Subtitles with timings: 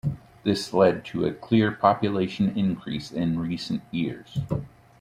[0.43, 4.39] This led to a clear population increase in recent years.